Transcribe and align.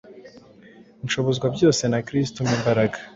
"Nshobozwa 1.05 1.45
byose 1.55 1.83
na 1.91 1.99
Kristo 2.07 2.37
umpa 2.41 2.53
imbaraga" 2.59 2.97